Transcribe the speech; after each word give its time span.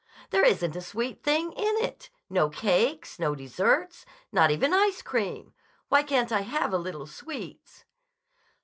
"There 0.31 0.43
isn't 0.43 0.75
a 0.75 0.81
sweet 0.81 1.21
thing 1.21 1.51
in 1.51 1.75
it. 1.85 2.09
No 2.27 2.49
cakes. 2.49 3.19
No 3.19 3.35
desserts. 3.35 4.03
Not 4.31 4.49
even 4.49 4.73
ice 4.73 5.03
cream. 5.03 5.53
Why 5.89 6.01
can't 6.01 6.31
I 6.31 6.41
have 6.41 6.73
a 6.73 6.77
little 6.79 7.05
sweets?" 7.05 7.85